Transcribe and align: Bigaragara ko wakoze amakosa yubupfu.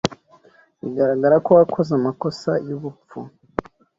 Bigaragara 0.81 1.35
ko 1.45 1.49
wakoze 1.57 1.91
amakosa 1.99 2.51
yubupfu. 2.67 3.19